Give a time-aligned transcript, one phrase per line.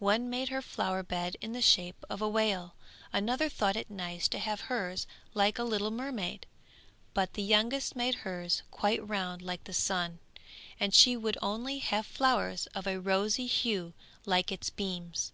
[0.00, 2.74] One made her flower bed in the shape of a whale;
[3.12, 6.48] another thought it nice to have hers like a little mermaid;
[7.14, 10.18] but the youngest made hers quite round like the sun,
[10.80, 13.94] and she would only have flowers of a rosy hue
[14.26, 15.30] like its beams.